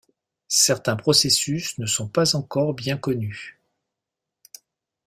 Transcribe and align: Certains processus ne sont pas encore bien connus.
Certains 0.47 0.95
processus 0.95 1.77
ne 1.77 1.85
sont 1.85 2.07
pas 2.07 2.35
encore 2.35 2.73
bien 2.73 2.97
connus. 2.97 3.61